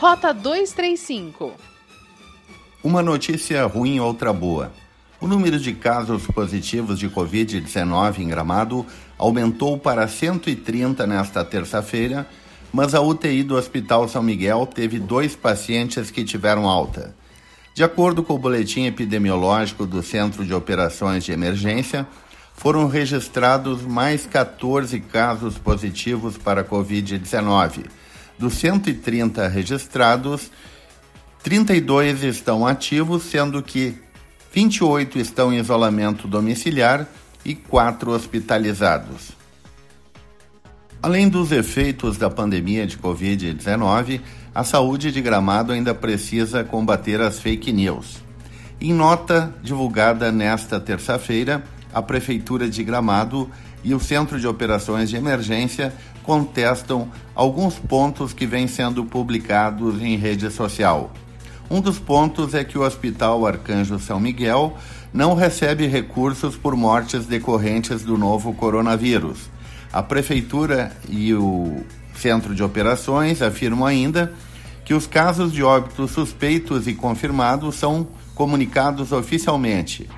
Rota 0.00 0.32
235. 0.32 1.52
Uma 2.82 3.02
notícia 3.02 3.66
ruim, 3.66 4.00
outra 4.00 4.32
boa. 4.32 4.72
O 5.20 5.28
número 5.28 5.60
de 5.60 5.74
casos 5.74 6.26
positivos 6.26 6.98
de 6.98 7.06
Covid-19 7.06 8.20
em 8.20 8.28
Gramado 8.28 8.86
aumentou 9.18 9.76
para 9.76 10.08
130 10.08 11.06
nesta 11.06 11.44
terça-feira, 11.44 12.26
mas 12.72 12.94
a 12.94 13.02
UTI 13.02 13.42
do 13.42 13.56
Hospital 13.56 14.08
São 14.08 14.22
Miguel 14.22 14.66
teve 14.66 14.98
dois 14.98 15.36
pacientes 15.36 16.10
que 16.10 16.24
tiveram 16.24 16.66
alta. 16.66 17.14
De 17.74 17.84
acordo 17.84 18.22
com 18.22 18.32
o 18.32 18.38
boletim 18.38 18.86
epidemiológico 18.86 19.84
do 19.84 20.02
Centro 20.02 20.46
de 20.46 20.54
Operações 20.54 21.24
de 21.24 21.32
Emergência, 21.32 22.08
foram 22.54 22.88
registrados 22.88 23.82
mais 23.82 24.24
14 24.24 24.98
casos 24.98 25.58
positivos 25.58 26.38
para 26.38 26.64
Covid-19. 26.64 27.99
Dos 28.40 28.54
130 28.54 29.48
registrados, 29.48 30.50
32 31.42 32.22
estão 32.22 32.66
ativos, 32.66 33.24
sendo 33.24 33.62
que 33.62 33.94
28 34.50 35.18
estão 35.18 35.52
em 35.52 35.58
isolamento 35.58 36.26
domiciliar 36.26 37.06
e 37.44 37.54
4 37.54 38.10
hospitalizados. 38.12 39.32
Além 41.02 41.28
dos 41.28 41.52
efeitos 41.52 42.16
da 42.16 42.30
pandemia 42.30 42.86
de 42.86 42.96
Covid-19, 42.96 44.22
a 44.54 44.64
saúde 44.64 45.12
de 45.12 45.20
Gramado 45.20 45.70
ainda 45.70 45.94
precisa 45.94 46.64
combater 46.64 47.20
as 47.20 47.38
fake 47.38 47.70
news. 47.70 48.22
Em 48.80 48.94
nota 48.94 49.54
divulgada 49.62 50.32
nesta 50.32 50.80
terça-feira, 50.80 51.62
a 51.92 52.00
Prefeitura 52.00 52.70
de 52.70 52.82
Gramado 52.82 53.50
e 53.82 53.94
o 53.94 54.00
Centro 54.00 54.38
de 54.38 54.46
Operações 54.46 55.08
de 55.08 55.16
Emergência 55.16 55.92
contestam 56.22 57.08
alguns 57.34 57.78
pontos 57.78 58.32
que 58.32 58.46
vêm 58.46 58.66
sendo 58.66 59.04
publicados 59.04 60.00
em 60.00 60.16
rede 60.16 60.50
social. 60.50 61.12
Um 61.70 61.80
dos 61.80 61.98
pontos 61.98 62.52
é 62.54 62.64
que 62.64 62.76
o 62.76 62.82
Hospital 62.82 63.46
Arcanjo 63.46 63.98
São 63.98 64.18
Miguel 64.18 64.76
não 65.12 65.34
recebe 65.34 65.86
recursos 65.86 66.56
por 66.56 66.76
mortes 66.76 67.26
decorrentes 67.26 68.02
do 68.02 68.18
novo 68.18 68.52
coronavírus. 68.52 69.48
A 69.92 70.02
Prefeitura 70.02 70.92
e 71.08 71.32
o 71.34 71.84
Centro 72.14 72.54
de 72.54 72.62
Operações 72.62 73.40
afirmam 73.40 73.86
ainda 73.86 74.32
que 74.84 74.94
os 74.94 75.06
casos 75.06 75.52
de 75.52 75.62
óbito 75.62 76.06
suspeitos 76.08 76.86
e 76.88 76.94
confirmados 76.94 77.76
são 77.76 78.06
comunicados 78.34 79.12
oficialmente. 79.12 80.08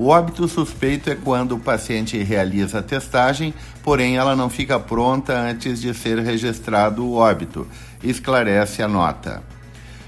O 0.00 0.06
óbito 0.06 0.48
suspeito 0.48 1.10
é 1.10 1.14
quando 1.14 1.56
o 1.56 1.58
paciente 1.58 2.16
realiza 2.22 2.78
a 2.78 2.82
testagem, 2.82 3.52
porém 3.82 4.16
ela 4.16 4.34
não 4.34 4.48
fica 4.48 4.80
pronta 4.80 5.38
antes 5.38 5.78
de 5.78 5.92
ser 5.92 6.18
registrado 6.20 7.04
o 7.04 7.16
óbito, 7.16 7.68
esclarece 8.02 8.82
a 8.82 8.88
nota. 8.88 9.42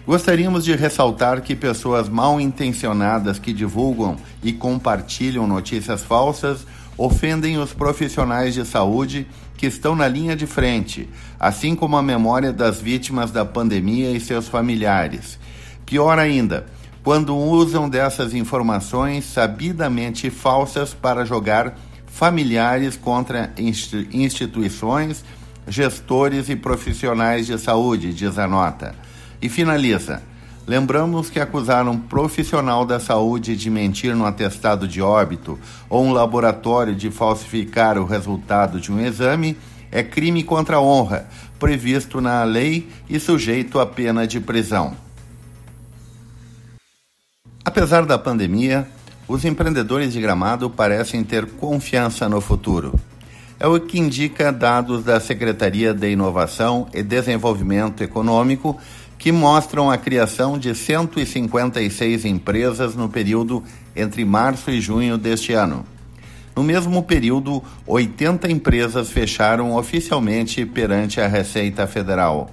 Gostaríamos 0.06 0.64
de 0.64 0.74
ressaltar 0.74 1.42
que 1.42 1.54
pessoas 1.54 2.08
mal 2.08 2.40
intencionadas 2.40 3.38
que 3.38 3.52
divulgam 3.52 4.16
e 4.42 4.50
compartilham 4.50 5.46
notícias 5.46 6.02
falsas 6.02 6.66
ofendem 6.96 7.58
os 7.58 7.74
profissionais 7.74 8.54
de 8.54 8.64
saúde 8.64 9.26
que 9.58 9.66
estão 9.66 9.94
na 9.94 10.08
linha 10.08 10.34
de 10.34 10.46
frente, 10.46 11.06
assim 11.38 11.76
como 11.76 11.98
a 11.98 12.02
memória 12.02 12.50
das 12.50 12.80
vítimas 12.80 13.30
da 13.30 13.44
pandemia 13.44 14.10
e 14.10 14.18
seus 14.18 14.48
familiares. 14.48 15.38
Pior 15.84 16.18
ainda, 16.18 16.64
quando 17.02 17.36
usam 17.36 17.88
dessas 17.88 18.32
informações 18.32 19.24
sabidamente 19.24 20.30
falsas 20.30 20.94
para 20.94 21.24
jogar 21.24 21.76
familiares 22.06 22.96
contra 22.96 23.52
instituições, 24.12 25.24
gestores 25.66 26.48
e 26.48 26.54
profissionais 26.54 27.46
de 27.46 27.58
saúde, 27.58 28.12
diz 28.12 28.38
a 28.38 28.46
nota. 28.46 28.94
E 29.40 29.48
finaliza. 29.48 30.22
Lembramos 30.64 31.28
que 31.28 31.40
acusar 31.40 31.88
um 31.88 31.98
profissional 31.98 32.86
da 32.86 33.00
saúde 33.00 33.56
de 33.56 33.68
mentir 33.68 34.14
no 34.14 34.24
atestado 34.24 34.86
de 34.86 35.02
óbito 35.02 35.58
ou 35.90 36.04
um 36.04 36.12
laboratório 36.12 36.94
de 36.94 37.10
falsificar 37.10 37.98
o 37.98 38.04
resultado 38.04 38.80
de 38.80 38.92
um 38.92 39.00
exame 39.00 39.56
é 39.90 40.04
crime 40.04 40.44
contra 40.44 40.76
a 40.76 40.80
honra, 40.80 41.26
previsto 41.58 42.20
na 42.20 42.44
lei 42.44 42.88
e 43.10 43.18
sujeito 43.18 43.80
à 43.80 43.86
pena 43.86 44.24
de 44.24 44.38
prisão. 44.38 44.96
Apesar 47.64 48.04
da 48.04 48.18
pandemia, 48.18 48.88
os 49.28 49.44
empreendedores 49.44 50.12
de 50.12 50.20
Gramado 50.20 50.68
parecem 50.68 51.22
ter 51.22 51.46
confiança 51.46 52.28
no 52.28 52.40
futuro. 52.40 52.98
É 53.58 53.66
o 53.68 53.78
que 53.78 54.00
indica 54.00 54.50
dados 54.50 55.04
da 55.04 55.20
Secretaria 55.20 55.94
de 55.94 56.10
Inovação 56.10 56.88
e 56.92 57.02
Desenvolvimento 57.02 58.02
Econômico 58.02 58.76
que 59.16 59.30
mostram 59.30 59.88
a 59.88 59.96
criação 59.96 60.58
de 60.58 60.74
156 60.74 62.24
empresas 62.24 62.96
no 62.96 63.08
período 63.08 63.62
entre 63.94 64.24
março 64.24 64.68
e 64.68 64.80
junho 64.80 65.16
deste 65.16 65.52
ano. 65.52 65.86
No 66.56 66.64
mesmo 66.64 67.00
período, 67.04 67.62
80 67.86 68.50
empresas 68.50 69.10
fecharam 69.10 69.76
oficialmente 69.76 70.66
perante 70.66 71.20
a 71.20 71.28
Receita 71.28 71.86
Federal. 71.86 72.50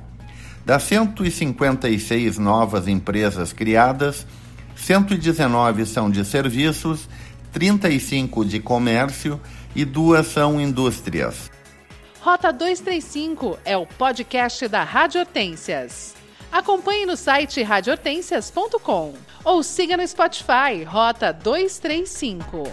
Das 0.64 0.84
156 0.84 2.38
novas 2.38 2.88
empresas 2.88 3.52
criadas, 3.52 4.28
119 4.80 5.86
são 5.86 6.10
de 6.10 6.24
serviços, 6.26 7.08
35 7.52 8.46
de 8.46 8.60
comércio 8.60 9.40
e 9.76 9.86
duas 9.86 10.28
são 10.28 10.60
indústrias. 10.60 11.52
Rota 12.22 12.52
235 12.52 13.60
é 13.64 13.78
o 13.78 13.86
podcast 13.86 14.68
da 14.68 14.84
Rádio 14.84 15.22
Hortências. 15.22 16.16
Acompanhe 16.52 17.06
no 17.06 17.16
site 17.16 17.62
radiohortensias.com 17.62 19.14
ou 19.44 19.64
siga 19.64 19.96
no 19.96 20.08
Spotify 20.08 20.84
Rota 20.86 21.32
235. 21.32 22.64